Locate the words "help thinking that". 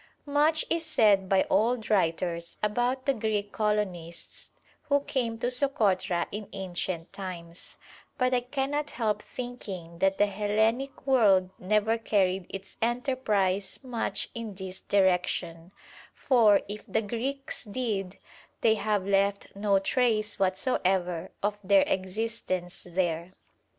8.89-10.17